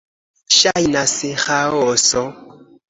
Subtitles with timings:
[0.55, 1.13] Ŝajnas
[1.45, 2.29] ĥaoso...